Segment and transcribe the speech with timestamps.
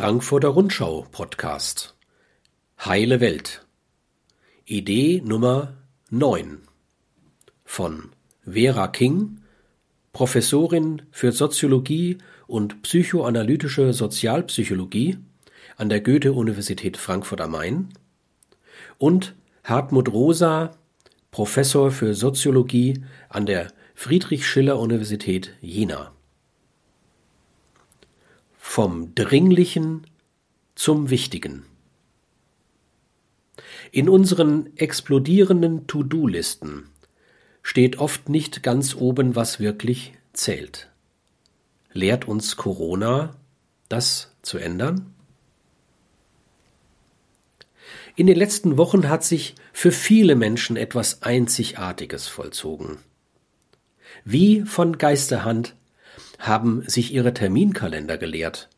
[0.00, 1.94] Frankfurter Rundschau Podcast
[2.82, 3.66] Heile Welt.
[4.64, 5.74] Idee Nummer
[6.08, 6.62] 9
[7.66, 8.08] von
[8.50, 9.42] Vera King,
[10.14, 15.18] Professorin für Soziologie und psychoanalytische Sozialpsychologie
[15.76, 17.90] an der Goethe-Universität Frankfurt am Main
[18.96, 20.70] und Hartmut Rosa,
[21.30, 26.14] Professor für Soziologie an der Friedrich-Schiller-Universität Jena.
[28.72, 30.06] Vom Dringlichen
[30.76, 31.64] zum Wichtigen.
[33.90, 36.88] In unseren explodierenden To-Do-Listen
[37.64, 40.88] steht oft nicht ganz oben, was wirklich zählt.
[41.92, 43.34] Lehrt uns Corona,
[43.88, 45.14] das zu ändern?
[48.14, 52.98] In den letzten Wochen hat sich für viele Menschen etwas Einzigartiges vollzogen.
[54.24, 55.74] Wie von Geisterhand
[56.40, 58.68] haben sich ihre Terminkalender geleert.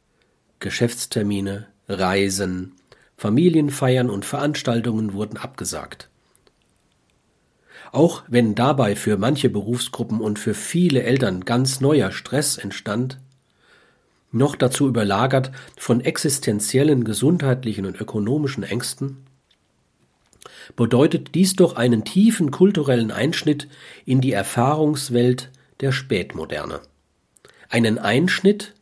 [0.59, 2.75] Geschäftstermine, Reisen,
[3.17, 6.09] Familienfeiern und Veranstaltungen wurden abgesagt.
[7.93, 13.21] Auch wenn dabei für manche Berufsgruppen und für viele Eltern ganz neuer Stress entstand,
[14.33, 19.19] noch dazu überlagert von existenziellen gesundheitlichen und ökonomischen Ängsten,
[20.75, 23.69] bedeutet dies doch einen tiefen kulturellen Einschnitt
[24.05, 25.51] in die Erfahrungswelt
[25.81, 26.81] der Spätmoderne
[27.73, 28.75] einen Einschnitt,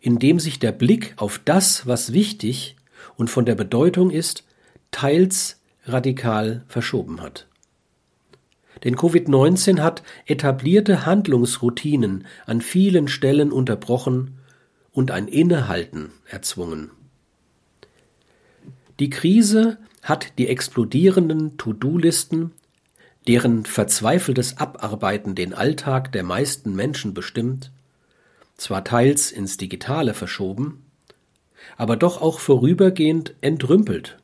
[0.00, 2.76] in dem sich der Blick auf das, was wichtig
[3.16, 4.44] und von der Bedeutung ist,
[4.90, 7.46] teils radikal verschoben hat.
[8.82, 14.38] Denn Covid-19 hat etablierte Handlungsroutinen an vielen Stellen unterbrochen
[14.92, 16.90] und ein Innehalten erzwungen.
[18.98, 22.52] Die Krise hat die explodierenden To-Do-Listen,
[23.26, 27.70] deren verzweifeltes Abarbeiten den Alltag der meisten Menschen bestimmt,
[28.56, 30.84] zwar teils ins Digitale verschoben,
[31.76, 34.18] aber doch auch vorübergehend entrümpelt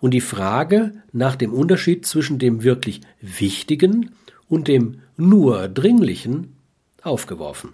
[0.00, 4.14] und die Frage nach dem Unterschied zwischen dem wirklich Wichtigen
[4.48, 6.56] und dem nur Dringlichen
[7.02, 7.72] aufgeworfen.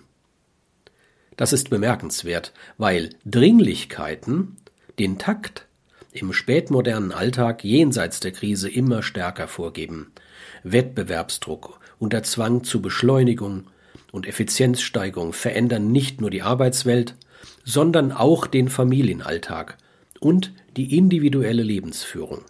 [1.36, 4.56] Das ist bemerkenswert, weil Dringlichkeiten
[4.98, 5.66] den Takt
[6.12, 10.12] im spätmodernen Alltag jenseits der Krise immer stärker vorgeben.
[10.62, 13.64] Wettbewerbsdruck und der Zwang zu Beschleunigung
[14.12, 17.16] und Effizienzsteigerung verändern nicht nur die Arbeitswelt,
[17.64, 19.78] sondern auch den Familienalltag
[20.20, 22.42] und die individuelle Lebensführung.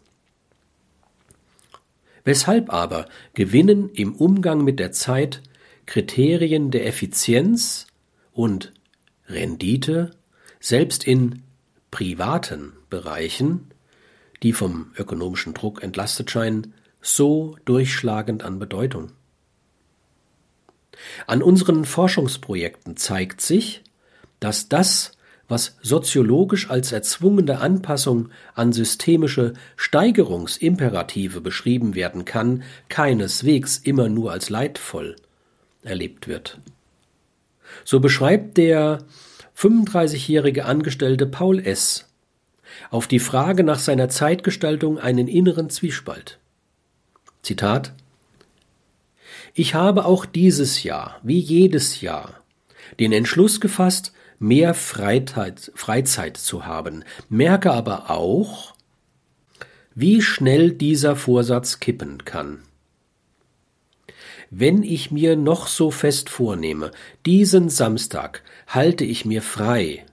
[2.25, 5.41] Weshalb aber gewinnen im Umgang mit der Zeit
[5.87, 7.87] Kriterien der Effizienz
[8.33, 8.73] und
[9.29, 10.11] Rendite
[10.61, 11.43] selbst in
[11.91, 13.71] privaten Bereichen,
[14.43, 19.13] die vom ökonomischen Druck entlastet scheinen, so durchschlagend an Bedeutung?
[21.27, 23.83] An unseren Forschungsprojekten zeigt sich,
[24.41, 25.13] dass das,
[25.49, 34.51] was soziologisch als erzwungene Anpassung an systemische Steigerungsimperative beschrieben werden kann, keineswegs immer nur als
[34.51, 35.17] leidvoll
[35.83, 36.59] erlebt wird.
[37.85, 39.05] So beschreibt der
[39.57, 42.09] 35-jährige Angestellte Paul S.
[42.91, 46.39] auf die Frage nach seiner Zeitgestaltung einen inneren Zwiespalt.
[47.43, 47.93] Zitat
[49.55, 52.43] ich habe auch dieses Jahr, wie jedes Jahr,
[53.01, 58.75] den Entschluss gefasst, mehr Freizeit, Freizeit zu haben, merke aber auch,
[59.95, 62.61] wie schnell dieser Vorsatz kippen kann.
[64.51, 66.91] Wenn ich mir noch so fest vornehme,
[67.25, 70.05] diesen Samstag halte ich mir frei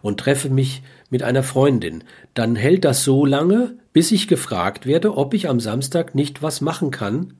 [0.00, 2.04] und treffe mich mit einer Freundin,
[2.34, 6.60] dann hält das so lange, bis ich gefragt werde, ob ich am Samstag nicht was
[6.60, 7.34] machen kann,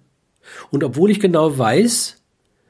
[0.71, 2.23] und obwohl ich genau weiß,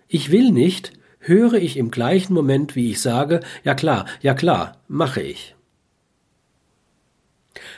[0.09, 4.81] ich will nicht, höre ich im gleichen Moment, wie ich sage, ja klar, ja klar,
[4.89, 5.55] mache ich.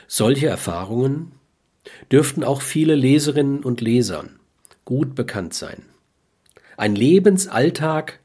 [0.07, 1.31] Solche Erfahrungen
[2.11, 4.39] dürften auch viele Leserinnen und Lesern
[4.85, 5.85] gut bekannt sein.
[6.77, 8.19] Ein Lebensalltag,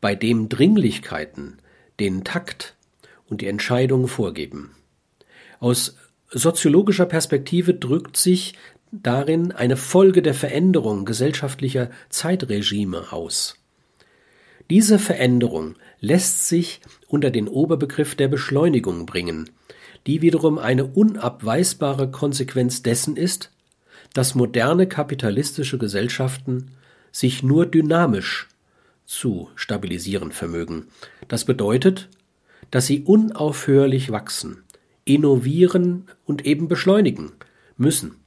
[0.00, 1.58] bei dem Dringlichkeiten
[1.98, 2.76] den Takt
[3.28, 4.74] und die Entscheidungen vorgeben.
[5.58, 5.96] Aus
[6.30, 8.54] soziologischer Perspektive drückt sich
[8.92, 13.56] darin eine Folge der Veränderung gesellschaftlicher Zeitregime aus.
[14.68, 19.50] Diese Veränderung lässt sich unter den Oberbegriff der Beschleunigung bringen,
[20.06, 23.50] die wiederum eine unabweisbare Konsequenz dessen ist,
[24.14, 26.72] dass moderne kapitalistische Gesellschaften
[27.12, 28.48] sich nur dynamisch
[29.04, 30.86] zu stabilisieren vermögen.
[31.28, 32.08] Das bedeutet,
[32.70, 34.62] dass sie unaufhörlich wachsen,
[35.04, 37.32] innovieren und eben beschleunigen
[37.76, 38.20] müssen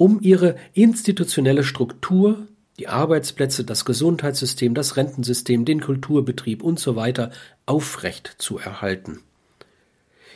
[0.00, 2.46] um ihre institutionelle Struktur,
[2.78, 6.98] die Arbeitsplätze, das Gesundheitssystem, das Rentensystem, den Kulturbetrieb und so
[7.66, 8.36] aufrecht.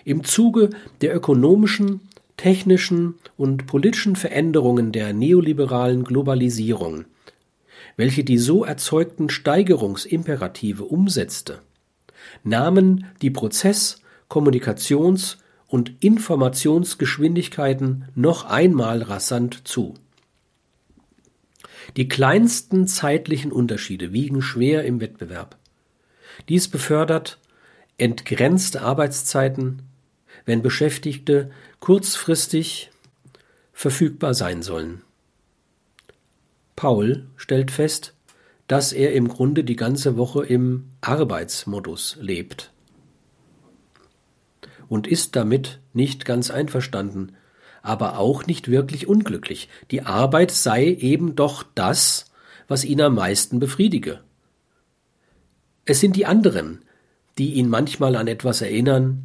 [0.04, 0.68] Im Zuge
[1.00, 2.02] der ökonomischen,
[2.36, 7.06] technischen und politischen Veränderungen der neoliberalen Globalisierung,
[7.96, 11.60] welche die so erzeugten Steigerungsimperative umsetzte,
[12.42, 15.38] nahmen die Prozess-, Kommunikations-
[15.74, 19.94] und Informationsgeschwindigkeiten noch einmal rasant zu.
[21.96, 25.56] Die kleinsten zeitlichen Unterschiede wiegen schwer im Wettbewerb.
[26.48, 27.40] Dies befördert
[27.98, 29.82] entgrenzte Arbeitszeiten,
[30.44, 31.50] wenn Beschäftigte
[31.80, 32.92] kurzfristig
[33.72, 35.02] verfügbar sein sollen.
[36.76, 38.14] Paul stellt fest,
[38.68, 42.70] dass er im Grunde die ganze Woche im Arbeitsmodus lebt
[44.94, 47.32] und ist damit nicht ganz einverstanden,
[47.82, 49.68] aber auch nicht wirklich unglücklich.
[49.90, 52.26] Die Arbeit sei eben doch das,
[52.68, 54.20] was ihn am meisten befriedige.
[55.84, 56.82] Es sind die anderen,
[57.38, 59.24] die ihn manchmal an etwas erinnern,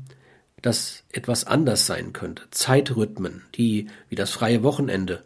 [0.63, 2.45] das etwas anders sein könnte.
[2.50, 5.24] Zeitrhythmen, die, wie das freie Wochenende,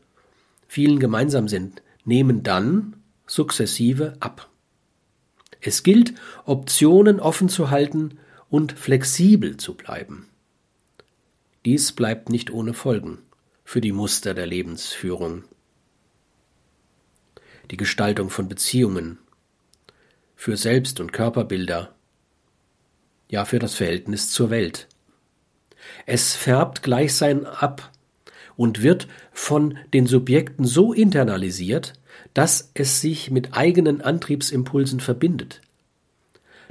[0.67, 2.97] vielen gemeinsam sind, nehmen dann
[3.27, 4.49] sukzessive ab.
[5.61, 6.13] Es gilt,
[6.43, 8.17] Optionen offen zu halten
[8.49, 10.27] und flexibel zu bleiben.
[11.65, 13.19] Dies bleibt nicht ohne Folgen
[13.63, 15.43] für die Muster der Lebensführung,
[17.71, 19.17] die Gestaltung von Beziehungen,
[20.35, 21.95] für Selbst- und Körperbilder,
[23.29, 24.89] ja für das Verhältnis zur Welt.
[26.05, 27.93] Es färbt Gleichsein ab
[28.57, 31.93] und wird von den Subjekten so internalisiert,
[32.33, 35.61] dass es sich mit eigenen Antriebsimpulsen verbindet.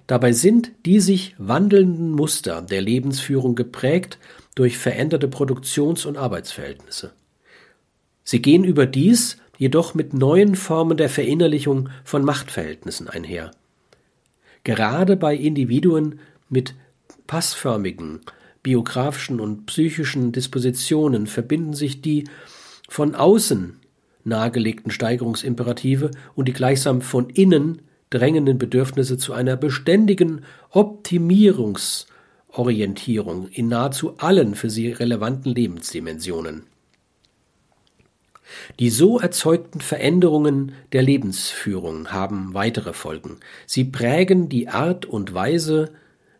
[0.07, 4.19] Dabei sind die sich wandelnden Muster der Lebensführung geprägt
[4.55, 7.13] durch veränderte Produktions- und Arbeitsverhältnisse.
[8.25, 13.51] Sie gehen überdies jedoch mit neuen Formen der Verinnerlichung von Machtverhältnissen einher.
[14.65, 16.75] Gerade bei Individuen mit
[17.27, 18.21] passförmigen,
[18.63, 22.25] biografischen und psychischen Dispositionen verbinden sich die
[22.89, 23.81] von außen
[24.25, 32.07] nahegelegten Steigerungsimperative und die gleichsam von innen drängenden Bedürfnisse zu einer beständigen Optimierungs-
[32.53, 36.65] Orientierung in nahezu allen für sie relevanten Lebensdimensionen.
[38.79, 43.39] Die so erzeugten Veränderungen der Lebensführung haben weitere Folgen.
[43.67, 45.93] Sie prägen die Art und Weise,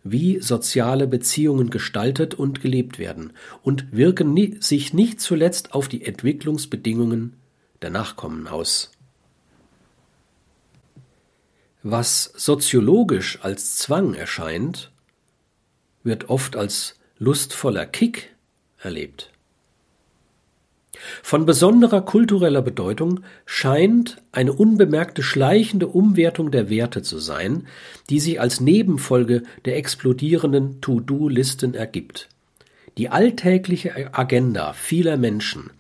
[0.05, 3.33] wie soziale Beziehungen gestaltet und gelebt werden
[3.63, 7.35] und wirken nie, sich nicht zuletzt auf die Entwicklungsbedingungen
[7.83, 8.93] der Nachkommen aus.
[11.85, 14.92] Was soziologisch als Zwang erscheint,
[16.05, 18.35] wird oft als lustvoller Kick
[18.79, 19.31] erlebt.
[21.23, 27.67] Von besonderer kultureller Bedeutung scheint eine unbemerkte schleichende Umwertung der Werte zu sein,
[28.11, 32.29] die sich als Nebenfolge der explodierenden To-Do-Listen ergibt.
[32.99, 35.71] Die alltägliche Agenda vieler Menschen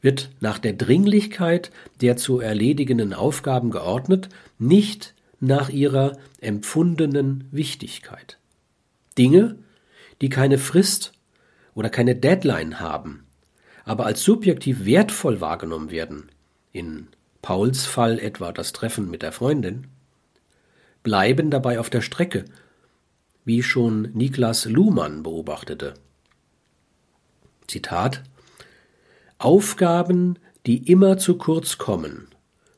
[0.00, 1.70] wird nach der Dringlichkeit
[2.00, 8.38] der zu erledigenden Aufgaben geordnet, nicht nach ihrer empfundenen Wichtigkeit.
[9.18, 9.56] Dinge,
[10.22, 11.12] die keine Frist
[11.74, 13.26] oder keine Deadline haben,
[13.84, 16.30] aber als subjektiv wertvoll wahrgenommen werden,
[16.72, 17.08] in
[17.42, 19.88] Pauls Fall etwa das Treffen mit der Freundin,
[21.02, 22.44] bleiben dabei auf der Strecke,
[23.44, 25.94] wie schon Niklas Luhmann beobachtete.
[27.66, 28.22] Zitat
[29.38, 32.28] Aufgaben, die immer zu kurz kommen,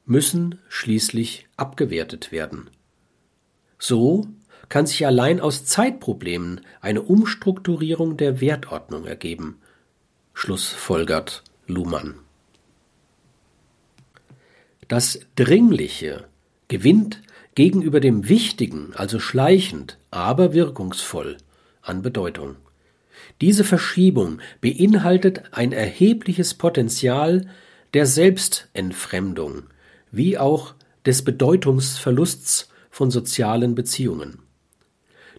[0.07, 2.71] müssen schließlich abgewertet werden.
[3.79, 4.29] So
[4.69, 9.61] kann sich allein aus Zeitproblemen eine Umstrukturierung der Wertordnung ergeben,
[10.33, 12.15] schlussfolgert Luhmann.
[14.89, 16.25] Das Dringliche
[16.69, 17.23] gewinnt
[17.55, 21.39] gegenüber dem Wichtigen, also schleichend, aber wirkungsvoll,
[21.83, 22.57] an Bedeutung.
[23.41, 27.49] Diese Verschiebung beinhaltet ein erhebliches Potenzial
[27.95, 29.65] der Selbstentfremdung,
[30.11, 30.75] wie auch
[31.07, 34.44] des Bedeutungsverlusts von sozialen Beziehungen.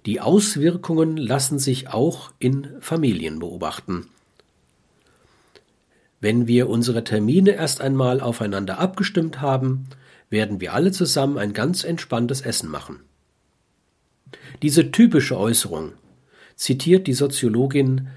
[0.06, 4.08] Die Auswirkungen lassen sich auch in Familien beobachten.
[6.22, 9.88] Wenn wir unsere Termine erst einmal aufeinander abgestimmt haben,
[10.30, 13.00] werden wir alle zusammen ein ganz entspanntes Essen machen.
[14.62, 15.94] Diese typische Äußerung
[16.56, 18.10] zitiert die Soziologin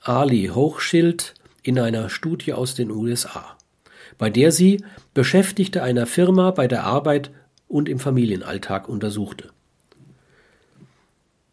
[0.00, 3.56] Ali Hochschild in einer Studie aus den USA,
[4.16, 4.82] bei der sie
[5.12, 7.30] Beschäftigte einer Firma bei der Arbeit
[7.66, 9.50] und im Familienalltag untersuchte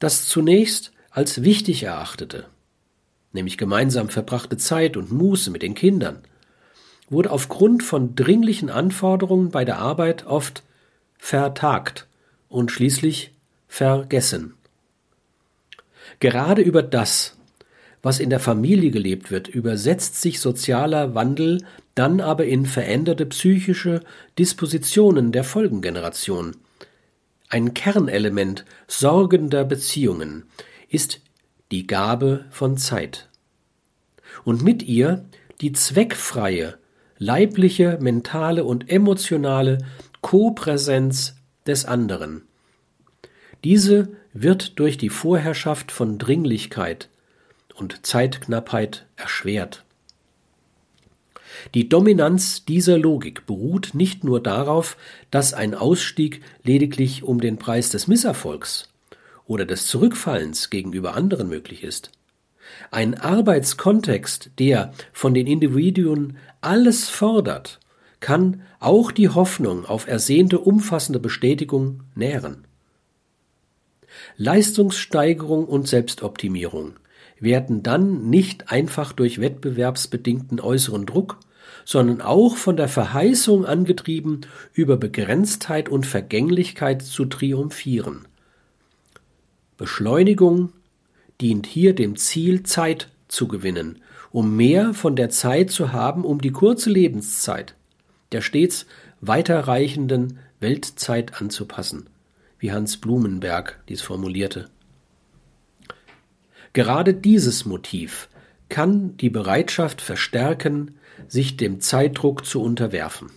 [0.05, 2.45] das zunächst als wichtig erachtete,
[3.33, 6.19] nämlich gemeinsam verbrachte Zeit und Muße mit den Kindern,
[7.09, 10.62] wurde aufgrund von dringlichen Anforderungen bei der Arbeit oft
[11.17, 12.05] vertagt
[12.50, 13.31] und schließlich
[13.67, 14.53] vergessen.
[16.19, 17.35] Gerade über das,
[18.03, 24.01] was in der Familie gelebt wird, übersetzt sich sozialer Wandel dann aber in veränderte psychische
[24.38, 26.57] Dispositionen der Folgengeneration.
[27.50, 30.46] Ein Kernelement sorgender Beziehungen
[30.90, 31.22] ist
[31.72, 33.30] die Gabe von Zeit.
[34.44, 35.25] Und mit ihr
[35.62, 36.78] die zweckfreie,
[37.18, 39.78] leibliche, mentale und emotionale
[40.22, 41.36] Kopräsenz
[41.66, 42.44] des anderen.
[43.64, 47.10] Diese wird durch die Vorherrschaft von Dringlichkeit
[47.75, 49.85] und Zeitknappheit erschwert.
[51.74, 54.97] Die Dominanz dieser Logik beruht nicht nur darauf,
[55.31, 58.89] dass ein Ausstieg lediglich um den Preis des Misserfolgs
[59.45, 62.12] oder des Zurückfallens gegenüber anderen möglich ist.
[62.91, 67.79] Ein Arbeitskontext, der von den Individuen alles fordert,
[68.19, 72.65] kann auch die Hoffnung auf ersehnte umfassende Bestätigung nähren.
[74.38, 76.93] Leistungssteigerung und Selbstoptimierung
[77.39, 81.38] werden dann nicht einfach durch wettbewerbsbedingten äußeren Druck,
[81.86, 84.42] sondern auch von der Verheißung angetrieben,
[84.74, 88.27] über Begrenztheit und Vergänglichkeit zu triumphieren.
[89.77, 90.74] Beschleunigung
[91.39, 94.00] dient hier dem Ziel, Zeit zu gewinnen,
[94.32, 97.75] um mehr von der Zeit zu haben, um die kurze Lebenszeit
[98.32, 98.86] der stets
[99.22, 102.10] weiterreichenden Weltzeit anzupassen,
[102.58, 104.70] wie Hans Blumenberg dies formulierte.
[106.74, 108.27] Gerade dieses Motiv
[108.68, 110.96] kann die Bereitschaft verstärken,
[111.27, 113.31] sich dem Zeitdruck zu unterwerfen.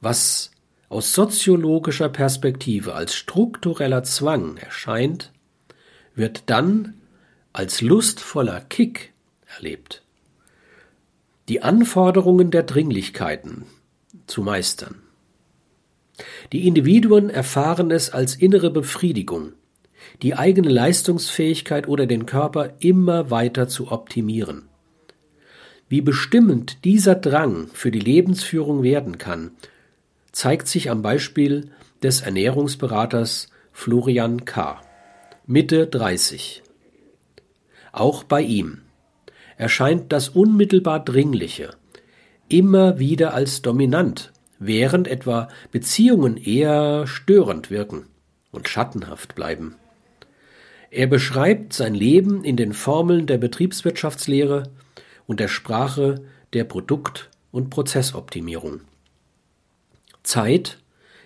[0.00, 0.50] Was
[0.88, 5.32] aus soziologischer Perspektive als struktureller Zwang erscheint,
[6.14, 6.94] wird dann
[7.52, 9.12] als lustvoller Kick
[9.56, 10.02] erlebt.
[11.48, 13.64] Die Anforderungen der Dringlichkeiten
[14.26, 15.02] zu meistern.
[16.52, 19.52] Die Individuen erfahren es als innere Befriedigung,
[20.22, 24.65] die eigene Leistungsfähigkeit oder den Körper immer weiter zu optimieren.
[25.88, 29.52] Wie bestimmend dieser Drang für die Lebensführung werden kann,
[30.32, 31.70] zeigt sich am Beispiel
[32.02, 34.80] des Ernährungsberaters Florian K.
[35.46, 36.62] Mitte 30.
[37.92, 38.82] Auch bei ihm
[39.56, 41.70] erscheint das unmittelbar Dringliche
[42.48, 48.06] immer wieder als dominant, während etwa Beziehungen eher störend wirken
[48.50, 49.76] und schattenhaft bleiben.
[50.90, 54.64] Er beschreibt sein Leben in den Formeln der Betriebswirtschaftslehre
[55.26, 58.80] und der Sprache der Produkt- und Prozessoptimierung.
[60.22, 60.78] Zeit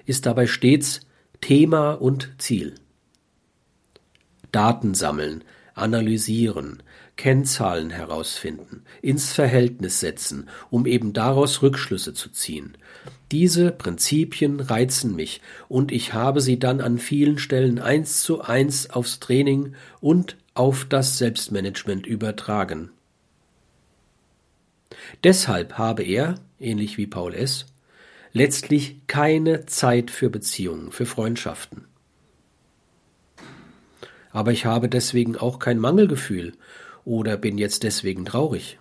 [0.04, 1.00] ist dabei stets
[1.40, 2.74] Thema und Ziel.
[4.52, 6.82] Daten sammeln, analysieren,
[7.16, 12.76] Kennzahlen herausfinden, ins Verhältnis setzen, um eben daraus Rückschlüsse zu ziehen.
[13.30, 18.90] Diese Prinzipien reizen mich, und ich habe sie dann an vielen Stellen eins zu eins
[18.90, 22.90] aufs Training und auf das Selbstmanagement übertragen.
[25.24, 27.66] Deshalb habe er, ähnlich wie Paul S.,
[28.32, 31.86] letztlich keine Zeit für Beziehungen, für Freundschaften.
[34.32, 36.52] Aber ich habe deswegen auch kein Mangelgefühl
[37.04, 38.78] oder bin jetzt deswegen traurig.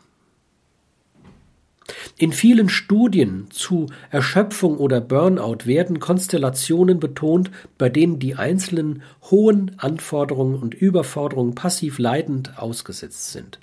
[2.17, 9.01] In vielen Studien zu Erschöpfung oder Burnout werden Konstellationen betont, bei denen die Einzelnen
[9.31, 13.59] hohen Anforderungen und Überforderungen passiv leidend ausgesetzt sind.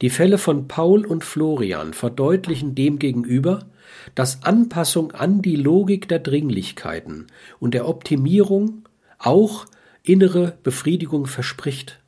[0.00, 3.66] Die Fälle von Paul und Florian verdeutlichen demgegenüber,
[4.14, 7.28] dass Anpassung an die Logik der Dringlichkeiten
[7.60, 9.66] und der Optimierung auch
[10.02, 12.00] innere Befriedigung verspricht.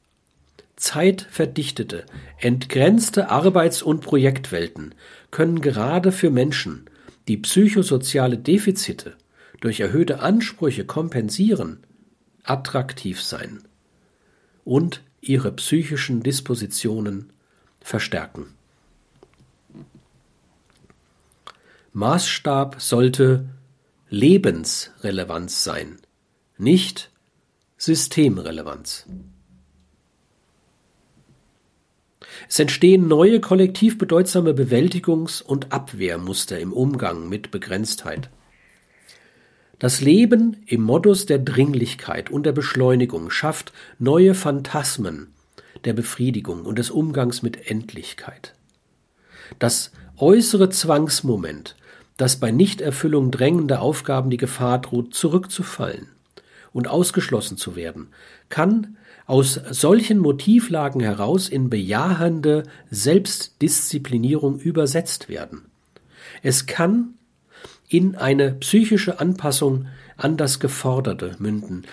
[0.76, 2.04] Zeitverdichtete,
[2.38, 4.94] entgrenzte Arbeits- und Projektwelten
[5.30, 6.90] können gerade für Menschen,
[7.28, 9.14] die psychosoziale Defizite
[9.60, 11.80] durch erhöhte Ansprüche kompensieren,
[12.42, 13.60] attraktiv sein
[14.64, 17.30] und ihre psychischen Dispositionen
[17.86, 18.46] verstärken.
[21.92, 23.48] Maßstab sollte
[24.10, 25.98] Lebensrelevanz sein,
[26.58, 27.10] nicht
[27.78, 29.06] Systemrelevanz.
[32.48, 38.30] Es entstehen neue kollektiv bedeutsame Bewältigungs- und Abwehrmuster im Umgang mit Begrenztheit.
[39.78, 45.35] Das Leben im Modus der Dringlichkeit und der Beschleunigung schafft neue Phantasmen
[45.84, 48.54] der Befriedigung und des Umgangs mit Endlichkeit.
[49.58, 51.76] Das äußere Zwangsmoment,
[52.16, 56.08] das bei Nichterfüllung drängender Aufgaben die Gefahr droht, zurückzufallen
[56.72, 58.08] und ausgeschlossen zu werden,
[58.48, 65.62] kann aus solchen Motivlagen heraus in bejahende Selbstdisziplinierung übersetzt werden.
[66.42, 67.14] Es kann
[67.88, 71.84] in eine psychische Anpassung an das Geforderte münden,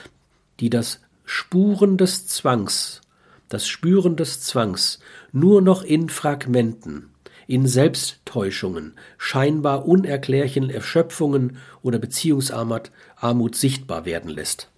[0.60, 3.02] die das Spuren des Zwangs
[3.50, 5.00] das Spüren des Zwangs
[5.32, 7.10] nur noch in Fragmenten,
[7.48, 14.70] in Selbsttäuschungen, scheinbar unerklärlichen Erschöpfungen oder Beziehungsarmut Armut sichtbar werden lässt.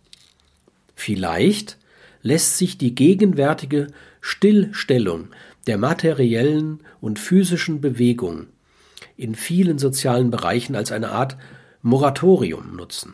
[0.96, 1.78] Vielleicht
[2.22, 3.88] lässt sich die gegenwärtige
[4.22, 5.30] Stillstellung
[5.68, 8.48] der materiellen und physischen Bewegung
[9.18, 11.38] in vielen sozialen Bereichen als eine Art
[11.82, 13.14] Moratorium nutzen,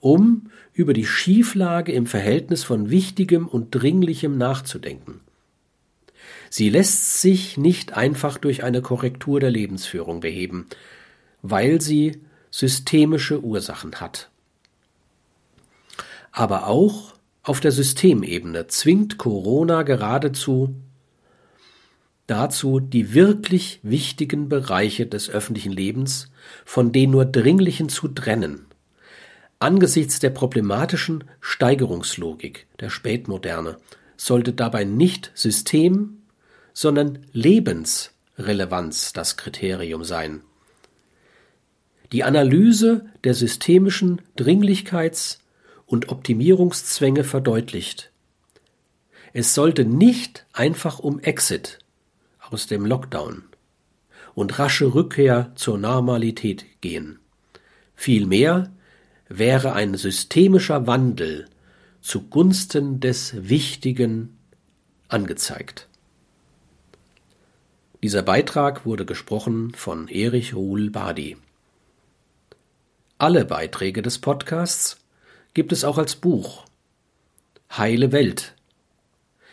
[0.00, 5.20] um über die Schieflage im Verhältnis von Wichtigem und Dringlichem nachzudenken.
[6.48, 10.66] Sie lässt sich nicht einfach durch eine Korrektur der Lebensführung beheben,
[11.42, 14.30] weil sie systemische Ursachen hat.
[16.32, 20.74] Aber auch auf der Systemebene zwingt Corona geradezu
[22.26, 26.30] dazu, die wirklich wichtigen Bereiche des öffentlichen Lebens
[26.64, 28.66] von den nur dringlichen zu trennen.
[29.62, 33.76] Angesichts der problematischen Steigerungslogik der Spätmoderne
[34.16, 36.22] sollte dabei nicht System,
[36.72, 40.40] sondern Lebensrelevanz das Kriterium sein.
[42.10, 45.40] Die Analyse der systemischen Dringlichkeits-
[45.84, 48.10] und Optimierungszwänge verdeutlicht.
[49.34, 51.80] Es sollte nicht einfach um Exit
[52.48, 53.42] aus dem Lockdown
[54.34, 57.18] und rasche Rückkehr zur Normalität gehen.
[57.94, 58.70] Vielmehr
[59.30, 61.48] wäre ein systemischer Wandel
[62.02, 64.36] zugunsten des Wichtigen
[65.08, 65.88] angezeigt.
[68.02, 71.36] Dieser Beitrag wurde gesprochen von Erich Ruhl Badi.
[73.18, 74.98] Alle Beiträge des Podcasts
[75.54, 76.64] gibt es auch als Buch.
[77.70, 78.54] Heile Welt.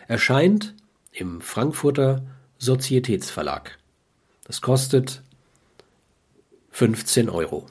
[0.07, 0.73] Erscheint
[1.11, 2.25] im Frankfurter
[2.57, 3.77] Sozietätsverlag.
[4.45, 5.21] Das kostet
[6.71, 7.67] 15 Euro.